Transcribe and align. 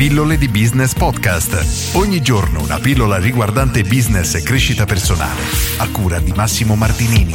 Pillole 0.00 0.38
di 0.38 0.48
Business 0.48 0.94
Podcast. 0.94 1.94
Ogni 1.94 2.22
giorno 2.22 2.62
una 2.62 2.78
pillola 2.78 3.18
riguardante 3.18 3.82
business 3.82 4.34
e 4.34 4.42
crescita 4.42 4.86
personale. 4.86 5.42
A 5.76 5.90
cura 5.90 6.18
di 6.20 6.32
Massimo 6.32 6.74
Martinini. 6.74 7.34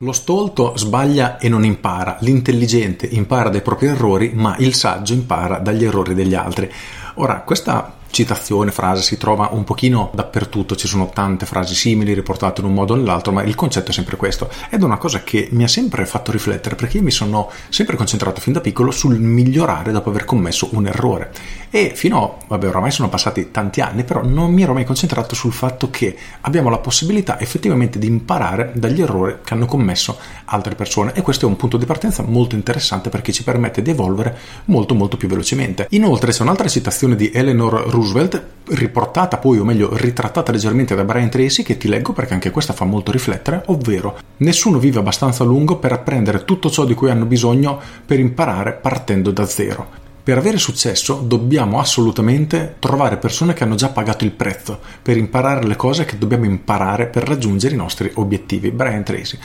Lo 0.00 0.12
stolto 0.12 0.76
sbaglia 0.76 1.38
e 1.38 1.48
non 1.48 1.64
impara, 1.64 2.18
l'intelligente 2.20 3.06
impara 3.06 3.48
dai 3.48 3.62
propri 3.62 3.86
errori, 3.86 4.32
ma 4.34 4.54
il 4.58 4.74
saggio 4.74 5.14
impara 5.14 5.60
dagli 5.60 5.86
errori 5.86 6.12
degli 6.12 6.34
altri. 6.34 6.70
Ora, 7.14 7.40
questa 7.40 7.99
citazione, 8.10 8.70
frase 8.70 9.02
si 9.02 9.16
trova 9.16 9.48
un 9.52 9.64
pochino 9.64 10.10
dappertutto, 10.12 10.76
ci 10.76 10.88
sono 10.88 11.10
tante 11.12 11.46
frasi 11.46 11.74
simili 11.74 12.14
riportate 12.14 12.60
in 12.60 12.66
un 12.66 12.74
modo 12.74 12.94
o 12.94 12.96
nell'altro, 12.96 13.32
ma 13.32 13.42
il 13.42 13.54
concetto 13.54 13.90
è 13.90 13.94
sempre 13.94 14.16
questo. 14.16 14.50
Ed 14.68 14.80
è 14.80 14.84
una 14.84 14.98
cosa 14.98 15.22
che 15.22 15.48
mi 15.52 15.64
ha 15.64 15.68
sempre 15.68 16.06
fatto 16.06 16.32
riflettere 16.32 16.74
perché 16.74 16.98
io 16.98 17.02
mi 17.02 17.10
sono 17.10 17.50
sempre 17.68 17.96
concentrato 17.96 18.40
fin 18.40 18.52
da 18.52 18.60
piccolo 18.60 18.90
sul 18.90 19.18
migliorare 19.18 19.92
dopo 19.92 20.10
aver 20.10 20.24
commesso 20.24 20.68
un 20.72 20.86
errore. 20.86 21.32
E 21.72 21.92
fino 21.94 22.24
a, 22.24 22.44
vabbè, 22.48 22.66
oramai 22.66 22.90
sono 22.90 23.08
passati 23.08 23.52
tanti 23.52 23.80
anni, 23.80 24.02
però 24.02 24.24
non 24.24 24.52
mi 24.52 24.62
ero 24.62 24.72
mai 24.72 24.84
concentrato 24.84 25.36
sul 25.36 25.52
fatto 25.52 25.88
che 25.88 26.16
abbiamo 26.40 26.68
la 26.68 26.78
possibilità 26.78 27.38
effettivamente 27.38 28.00
di 28.00 28.08
imparare 28.08 28.72
dagli 28.74 29.00
errori 29.00 29.36
che 29.44 29.54
hanno 29.54 29.66
commesso 29.66 30.18
altre 30.46 30.74
persone 30.74 31.12
e 31.14 31.22
questo 31.22 31.46
è 31.46 31.48
un 31.48 31.54
punto 31.54 31.76
di 31.76 31.86
partenza 31.86 32.24
molto 32.24 32.56
interessante 32.56 33.08
perché 33.08 33.30
ci 33.30 33.44
permette 33.44 33.82
di 33.82 33.90
evolvere 33.90 34.36
molto 34.64 34.96
molto 34.96 35.16
più 35.16 35.28
velocemente. 35.28 35.86
Inoltre 35.90 36.32
c'è 36.32 36.42
un'altra 36.42 36.66
citazione 36.66 37.14
di 37.14 37.30
Eleanor 37.32 37.84
Roosevelt, 37.88 38.42
riportata 38.70 39.38
poi, 39.38 39.58
o 39.58 39.64
meglio, 39.64 39.96
ritrattata 39.96 40.50
leggermente 40.50 40.96
da 40.96 41.04
Brian 41.04 41.30
Tracy, 41.30 41.62
che 41.62 41.76
ti 41.76 41.86
leggo 41.86 42.12
perché 42.12 42.34
anche 42.34 42.50
questa 42.50 42.72
fa 42.72 42.84
molto 42.84 43.12
riflettere, 43.12 43.62
ovvero 43.66 44.18
nessuno 44.38 44.80
vive 44.80 44.98
abbastanza 44.98 45.44
lungo 45.44 45.76
per 45.76 45.92
apprendere 45.92 46.44
tutto 46.44 46.68
ciò 46.68 46.84
di 46.84 46.94
cui 46.94 47.10
hanno 47.10 47.26
bisogno 47.26 47.78
per 48.04 48.18
imparare 48.18 48.72
partendo 48.72 49.30
da 49.30 49.46
zero. 49.46 49.99
Per 50.22 50.36
avere 50.36 50.58
successo 50.58 51.14
dobbiamo 51.14 51.80
assolutamente 51.80 52.76
trovare 52.78 53.16
persone 53.16 53.54
che 53.54 53.64
hanno 53.64 53.74
già 53.74 53.88
pagato 53.88 54.24
il 54.24 54.32
prezzo 54.32 54.78
per 55.00 55.16
imparare 55.16 55.66
le 55.66 55.76
cose 55.76 56.04
che 56.04 56.18
dobbiamo 56.18 56.44
imparare 56.44 57.06
per 57.06 57.26
raggiungere 57.26 57.74
i 57.74 57.78
nostri 57.78 58.10
obiettivi. 58.14 58.70
Brian 58.70 59.02
Tracy. 59.02 59.38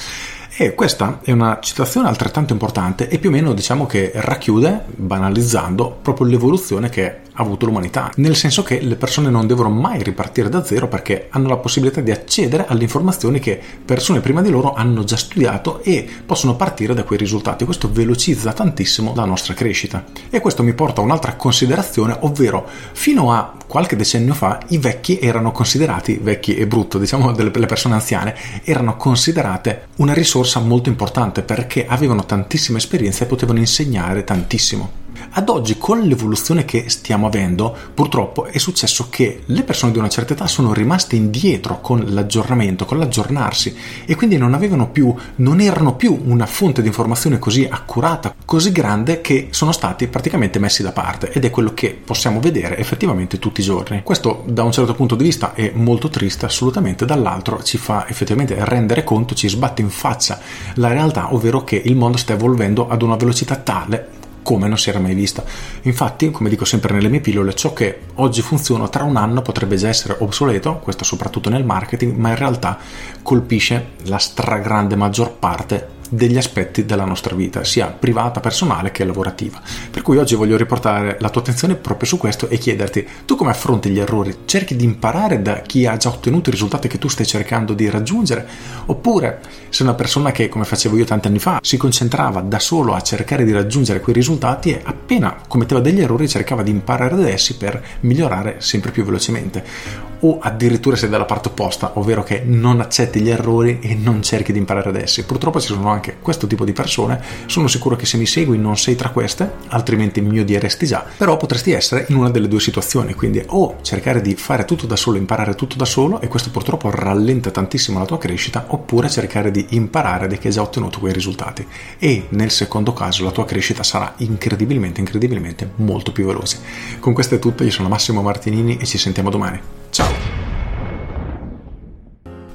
E 0.58 0.74
questa 0.74 1.20
è 1.22 1.32
una 1.32 1.60
citazione 1.62 2.08
altrettanto 2.08 2.54
importante 2.54 3.10
e 3.10 3.20
più 3.20 3.28
o 3.28 3.32
meno 3.34 3.54
diciamo 3.54 3.86
che 3.86 4.14
racchiude, 4.16 4.86
banalizzando, 4.96 5.98
proprio 6.02 6.28
l'evoluzione 6.28 6.88
che 6.88 7.24
ha 7.38 7.44
avuto 7.44 7.66
l'umanità, 7.66 8.10
nel 8.16 8.38
senso 8.38 8.64
che 8.64 8.80
le 8.80 8.96
persone 8.96 9.30
non 9.30 9.48
devono 9.48 9.70
mai 9.70 10.02
ripartire 10.02 10.48
da 10.48 10.64
zero 10.64 10.88
perché 10.88 11.28
hanno 11.32 11.50
la 11.50 11.58
possibilità 11.58 12.00
di 12.00 12.12
accedere 12.12 12.66
alle 12.68 12.84
informazioni 12.84 13.40
che 13.40 13.60
persone 13.84 14.22
prima 14.22 14.42
di 14.42 14.50
loro 14.50 14.74
hanno 14.74 15.04
già 15.04 15.18
studiato 15.18 15.84
e 15.84 16.08
possono 16.26 16.56
partire 16.56 16.94
da 16.94 17.04
quei 17.04 17.20
risultati. 17.20 17.66
Questo 17.66 17.92
velocizza 17.92 18.54
tantissimo 18.54 19.12
la 19.14 19.26
nostra 19.26 19.54
crescita. 19.54 20.06
E 20.30 20.40
questo 20.40 20.64
mi 20.64 20.74
porta 20.74 21.02
a 21.02 21.04
un'altra 21.04 21.36
considerazione, 21.36 22.16
ovvero 22.22 22.66
fino 22.94 23.34
a 23.34 23.52
qualche 23.68 23.98
decennio 23.98 24.34
fa 24.34 24.60
i 24.70 24.78
vecchi 24.78 25.20
erano 25.20 25.52
considerati, 25.52 26.18
vecchi 26.22 26.56
e 26.56 26.66
brutto, 26.66 26.98
diciamo 26.98 27.34
delle 27.34 27.50
persone 27.52 27.96
anziane, 27.96 28.36
erano 28.64 28.96
considerate 28.96 29.88
una 29.98 30.14
risorsa 30.14 30.45
molto 30.60 30.90
importante 30.90 31.42
perché 31.42 31.86
avevano 31.88 32.26
tantissima 32.26 32.78
esperienza 32.78 33.24
e 33.24 33.28
potevano 33.28 33.60
insegnare 33.60 34.24
tantissimo. 34.24 35.05
Ad 35.38 35.50
oggi, 35.50 35.78
con 35.78 36.00
l'evoluzione 36.00 36.64
che 36.64 36.88
stiamo 36.88 37.28
avendo, 37.28 37.76
purtroppo 37.94 38.46
è 38.46 38.58
successo 38.58 39.08
che 39.10 39.42
le 39.48 39.64
persone 39.64 39.92
di 39.92 39.98
una 39.98 40.08
certa 40.08 40.32
età 40.32 40.48
sono 40.48 40.72
rimaste 40.72 41.18
indietro 41.18 41.82
con 41.82 42.06
l'aggiornamento, 42.08 42.86
con 42.86 43.00
l'aggiornarsi 43.00 43.76
e 44.06 44.16
quindi 44.16 44.38
non 44.38 44.54
avevano 44.54 44.88
più, 44.88 45.14
non 45.36 45.60
erano 45.60 45.96
più 45.96 46.18
una 46.24 46.46
fonte 46.46 46.82
di 46.82 46.88
informazione 46.88 47.38
così 47.38 47.68
accurata, 47.70 48.34
così 48.46 48.72
grande 48.72 49.20
che 49.20 49.50
sono 49.50 49.74
stati 49.74 50.08
praticamente 50.08 50.58
messi 50.58 50.84
da 50.84 50.94
parte 50.94 51.30
ed 51.34 51.44
è 51.44 51.50
quello 51.50 51.74
che 51.74 52.00
possiamo 52.02 52.40
vedere 52.40 52.78
effettivamente 52.78 53.38
tutti 53.38 53.60
i 53.60 53.66
giorni. 53.66 54.04
Questo 54.04 54.46
da 54.48 54.64
un 54.64 54.72
certo 54.72 54.96
punto 54.96 55.16
di 55.16 55.26
vista 55.26 55.54
è 55.54 55.70
molto 55.76 56.08
triste 56.08 56.46
assolutamente, 56.46 57.04
dall'altro 57.04 57.62
ci 57.62 57.78
fa 57.78 58.08
effettivamente 58.08 58.56
rendere 58.60 59.04
conto, 59.04 59.36
ci 59.36 59.50
sbatte 59.50 59.82
in 59.82 59.90
faccia 59.90 60.40
la 60.76 60.88
realtà, 60.88 61.34
ovvero 61.34 61.66
che 61.66 61.76
il 61.76 61.98
mondo 61.98 62.16
sta 62.16 62.32
evolvendo 62.32 62.88
ad 62.88 63.02
una 63.02 63.18
velocità 63.18 63.58
tale 63.58 64.24
come 64.46 64.68
non 64.68 64.78
si 64.78 64.90
era 64.90 65.00
mai 65.00 65.16
vista. 65.16 65.44
Infatti, 65.82 66.30
come 66.30 66.50
dico 66.50 66.66
sempre 66.66 66.94
nelle 66.94 67.10
mie 67.10 67.20
pillole, 67.20 67.56
ciò 67.56 67.74
che 67.74 68.02
oggi 68.16 68.44
funziona 68.44 68.88
tra 68.88 69.04
un 69.04 69.16
anno 69.16 69.42
potrebbe 69.42 69.76
già 69.76 69.88
essere 69.90 70.18
obsoleto, 70.20 70.78
questo 70.78 71.04
soprattutto 71.04 71.50
nel 71.50 71.66
marketing, 71.66 72.16
ma 72.16 72.30
in 72.30 72.36
realtà 72.36 72.78
colpisce 73.24 73.94
la 74.04 74.20
stragrande 74.20 74.96
maggior 74.96 75.32
parte 75.32 75.95
degli 76.10 76.38
aspetti 76.38 76.86
della 76.86 77.06
nostra 77.06 77.36
vita, 77.36 77.64
sia 77.64 77.88
privata, 77.88 78.40
personale 78.40 78.92
che 78.92 79.04
lavorativa. 79.06 79.62
Per 79.90 80.02
cui 80.02 80.18
oggi 80.18 80.36
voglio 80.36 80.58
riportare 80.58 81.18
la 81.20 81.30
tua 81.30 81.42
attenzione 81.42 81.76
proprio 81.76 82.08
su 82.08 82.18
questo 82.18 82.48
e 82.50 82.58
chiederti 82.58 83.08
tu 83.26 83.36
come 83.36 83.52
affronti 83.52 83.90
gli 83.90 84.00
errori? 84.00 84.40
Cerchi 84.46 84.76
di 84.76 84.84
imparare 84.84 85.42
da 85.42 85.62
chi 85.62 85.86
ha 85.86 85.98
già 85.98 86.10
ottenuto 86.10 86.50
i 86.50 86.54
risultati 86.54 86.88
che 86.88 86.98
tu 86.98 87.08
stai 87.08 87.26
cercando 87.26 87.74
di 87.74 87.90
raggiungere? 87.90 88.48
Oppure 88.86 89.42
sei 89.70 89.86
una 89.86 89.96
persona 89.96 90.32
che, 90.32 90.50
come 90.50 90.66
facevo 90.66 90.98
io 90.98 91.06
tanti 91.06 91.28
anni 91.28 91.40
fa, 91.40 91.60
si 91.62 91.78
concentrava 91.78 92.42
da 92.42 92.60
solo 92.60 92.94
a 92.94 93.02
cercare 93.02 93.44
di 93.44 93.52
raggiungere 93.52 94.00
quei 94.00 94.16
risultati 94.16 94.72
e 94.72 94.82
appena 94.84 95.38
commetteva 95.48 95.82
degli 95.82 96.02
errori 96.02 96.28
cercava 96.28 96.64
di 96.64 96.72
imparare 96.72 97.16
da 97.16 97.30
essi 97.30 97.58
per 97.58 97.84
migliorare 98.02 98.56
sempre 98.60 98.92
più 98.92 99.04
velocemente? 99.04 100.14
O 100.28 100.40
addirittura 100.42 100.96
sei 100.96 101.08
dalla 101.08 101.26
parte 101.26 101.50
opposta, 101.50 101.92
ovvero 102.00 102.24
che 102.24 102.42
non 102.44 102.80
accetti 102.80 103.22
gli 103.22 103.30
errori 103.30 103.78
e 103.80 103.94
non 103.94 104.24
cerchi 104.24 104.52
di 104.52 104.58
imparare 104.58 104.92
da 104.92 105.04
essi. 105.04 105.24
Purtroppo 105.24 105.60
ci 105.60 105.68
sono 105.68 105.88
anche 105.90 106.18
questo 106.20 106.48
tipo 106.48 106.66
di 106.66 106.74
persone, 106.74 107.22
sono 107.46 107.68
sicuro 107.68 107.96
che 107.96 108.08
se 108.08 108.18
mi 108.18 108.26
segui 108.26 108.58
non 108.58 108.76
sei 108.76 108.96
tra 108.96 109.10
queste, 109.10 109.52
altrimenti 109.68 110.22
mi 110.22 110.40
odieresti 110.40 110.88
già, 110.88 111.06
però 111.16 111.38
potresti 111.38 111.74
essere 111.74 112.08
in 112.10 112.16
una 112.16 112.32
delle 112.32 112.48
due 112.48 112.60
situazioni, 112.60 113.14
quindi 113.14 113.44
o 113.50 113.76
cercare 113.84 114.20
di 114.22 114.34
fare 114.34 114.66
tutto 114.66 114.88
da 114.88 114.96
solo, 114.96 115.18
imparare 115.18 115.54
tutto 115.54 115.76
da 115.76 115.86
solo 115.86 116.20
e 116.20 116.28
questo 116.28 116.50
purtroppo 116.50 116.90
rallenta 116.90 117.52
tantissimo 117.52 118.00
la 118.00 118.06
tua 118.06 118.18
crescita, 118.18 118.66
oppure 118.70 119.12
cercare 119.12 119.52
di 119.52 119.64
imparare 119.70 120.28
da 120.28 120.38
chi 120.38 120.48
ha 120.48 120.52
già 120.52 120.64
ottenuto 120.64 120.98
quei 120.98 121.14
risultati 121.14 121.64
e 122.00 122.26
nel 122.30 122.50
secondo 122.50 122.94
caso 122.94 123.24
la 123.24 123.30
tua 123.32 123.46
crescita 123.46 123.84
sarà 123.84 124.16
incredibilmente, 124.18 125.02
incredibilmente 125.02 125.70
molto 125.76 126.12
più 126.12 126.26
veloce. 126.26 126.58
Con 126.98 127.14
questo 127.14 127.36
è 127.36 127.40
tutto, 127.40 127.64
io 127.64 127.70
sono 127.70 127.90
Massimo 127.90 128.24
Martinini 128.24 128.78
e 128.78 128.86
ci 128.86 128.98
sentiamo 128.98 129.30
domani. 129.30 129.85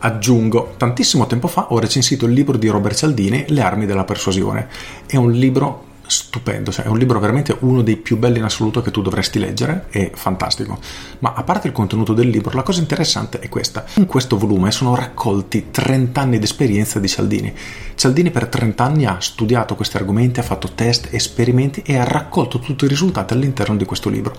Aggiungo, 0.03 0.75
tantissimo 0.79 1.27
tempo 1.27 1.47
fa 1.47 1.73
ho 1.73 1.79
recensito 1.79 2.25
il 2.25 2.33
libro 2.33 2.57
di 2.57 2.69
Robert 2.69 2.97
Cialdini, 2.97 3.45
Le 3.49 3.61
armi 3.61 3.85
della 3.85 4.05
persuasione. 4.05 4.69
È 5.05 5.17
un 5.17 5.31
libro 5.33 5.89
stupendo, 6.07 6.73
cioè 6.73 6.87
è 6.87 6.89
un 6.89 6.99
libro 6.99 7.21
veramente 7.21 7.57
uno 7.61 7.83
dei 7.83 7.97
più 7.97 8.17
belli 8.17 8.39
in 8.39 8.45
assoluto 8.45 8.83
che 8.83 8.91
tu 8.91 9.01
dovresti 9.03 9.39
leggere, 9.39 9.87
è 9.91 10.11
fantastico. 10.15 10.79
Ma 11.21 11.35
a 11.35 11.43
parte 11.45 11.69
il 11.69 11.73
contenuto 11.73 12.15
del 12.15 12.29
libro, 12.29 12.57
la 12.57 12.63
cosa 12.63 12.81
interessante 12.81 13.39
è 13.39 13.49
questa. 13.49 13.85
In 13.95 14.07
questo 14.07 14.37
volume 14.37 14.71
sono 14.73 14.95
raccolti 14.95 15.67
30 15.71 16.21
anni 16.21 16.39
di 16.39 16.45
esperienza 16.45 16.99
di 16.99 17.07
Cialdini. 17.07 17.55
Cialdini 17.95 18.31
per 18.31 18.47
30 18.47 18.83
anni 18.83 19.07
ha 19.07 19.19
studiato 19.21 19.77
questi 19.77 19.99
argomenti, 19.99 20.41
ha 20.41 20.45
fatto 20.45 20.73
test, 20.75 21.09
esperimenti 21.13 21.83
e 21.85 21.97
ha 21.97 22.05
raccolto 22.05 22.59
tutti 22.59 22.87
i 22.87 22.89
risultati 22.89 23.35
all'interno 23.35 23.77
di 23.77 23.85
questo 23.85 24.09
libro. 24.09 24.35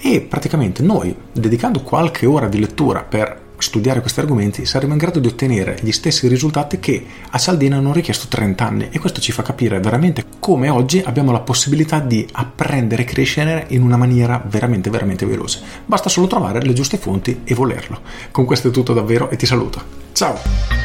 E 0.00 0.20
praticamente 0.22 0.82
noi, 0.82 1.14
dedicando 1.32 1.82
qualche 1.82 2.26
ora 2.26 2.48
di 2.48 2.58
lettura 2.58 3.02
per 3.02 3.50
studiare 3.62 4.00
questi 4.00 4.20
argomenti 4.20 4.66
saremo 4.66 4.92
in 4.92 4.98
grado 4.98 5.20
di 5.20 5.28
ottenere 5.28 5.78
gli 5.80 5.92
stessi 5.92 6.28
risultati 6.28 6.78
che 6.78 7.04
a 7.30 7.38
Cialdini 7.38 7.74
hanno 7.74 7.92
richiesto 7.92 8.26
30 8.28 8.66
anni 8.66 8.88
e 8.90 8.98
questo 8.98 9.20
ci 9.20 9.32
fa 9.32 9.42
capire 9.42 9.80
veramente 9.80 10.24
come 10.38 10.68
oggi 10.68 11.00
abbiamo 11.04 11.32
la 11.32 11.40
possibilità 11.40 12.00
di 12.00 12.26
apprendere 12.32 13.02
e 13.02 13.06
crescere 13.06 13.66
in 13.68 13.82
una 13.82 13.96
maniera 13.96 14.42
veramente 14.44 14.90
veramente 14.90 15.26
veloce. 15.26 15.60
Basta 15.86 16.08
solo 16.08 16.26
trovare 16.26 16.62
le 16.62 16.72
giuste 16.72 16.96
fonti 16.96 17.40
e 17.44 17.54
volerlo. 17.54 18.00
Con 18.30 18.44
questo 18.44 18.68
è 18.68 18.70
tutto 18.70 18.92
davvero 18.92 19.30
e 19.30 19.36
ti 19.36 19.46
saluto. 19.46 19.82
Ciao! 20.12 20.81